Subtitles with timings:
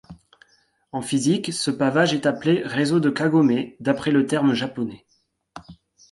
[0.93, 5.05] En physique, ce pavage est appelé réseau de Kagomé d'après le terme japonais.